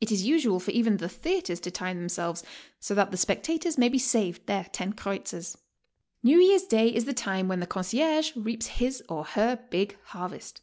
[0.00, 2.42] It is usual for even the theatres to time themselves
[2.80, 5.56] so that the spectators may be siaved their lo kreuzers.
[6.22, 10.62] New Year's day is the time when the concierge reaps his or her big harvest.